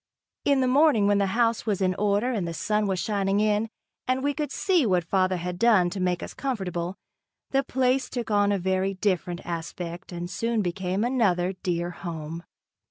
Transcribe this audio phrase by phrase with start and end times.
[0.45, 3.69] In the morning, when the house was in order and the sun was shining in,
[4.07, 6.95] and we could see what father had done to make us comfortable,
[7.51, 12.43] the place took on a very different aspect and soon became another dear home.